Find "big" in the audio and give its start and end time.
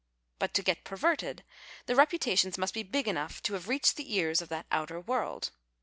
2.81-3.07